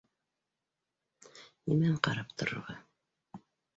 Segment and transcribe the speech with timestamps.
[1.73, 2.79] Нимәһен ҡарап торорға.